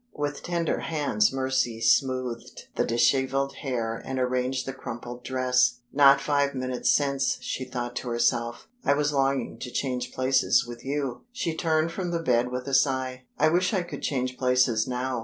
With 0.15 0.41
tender 0.41 0.79
hands 0.79 1.31
Mercy 1.31 1.79
smoothed 1.79 2.69
the 2.75 2.85
disheveled 2.85 3.57
hair 3.57 4.01
and 4.03 4.17
arranged 4.17 4.65
the 4.65 4.73
crumpled 4.73 5.23
dress. 5.23 5.81
"Not 5.93 6.19
five 6.19 6.55
minutes 6.55 6.89
since," 6.89 7.37
she 7.41 7.65
thought 7.65 7.95
to 7.97 8.09
herself, 8.09 8.67
"I 8.83 8.95
was 8.95 9.13
longing 9.13 9.59
to 9.59 9.69
change 9.69 10.11
places 10.11 10.65
with 10.65 10.83
you!" 10.83 11.25
She 11.31 11.55
turned 11.55 11.91
from 11.91 12.09
the 12.09 12.17
bed 12.23 12.49
with 12.49 12.67
a 12.67 12.73
sigh. 12.73 13.25
"I 13.37 13.49
wish 13.49 13.75
I 13.75 13.83
could 13.83 14.01
change 14.01 14.39
places 14.39 14.87
now!" 14.87 15.19